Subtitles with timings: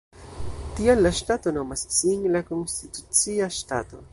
[0.77, 4.07] Tial la ŝtato nomas sin "La Konstitucia Ŝtato".